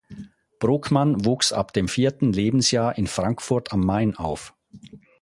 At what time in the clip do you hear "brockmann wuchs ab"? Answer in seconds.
0.57-1.73